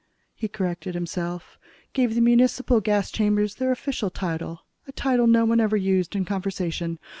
He 0.33 0.47
corrected 0.47 0.95
himself, 0.95 1.59
gave 1.93 2.15
the 2.15 2.21
municipal 2.21 2.81
gas 2.81 3.11
chambers 3.11 3.53
their 3.53 3.71
official 3.71 4.09
title, 4.09 4.61
a 4.87 4.91
title 4.91 5.27
no 5.27 5.45
one 5.45 5.59
ever 5.59 5.77
used 5.77 6.15
in 6.15 6.25
conversation. 6.25 6.97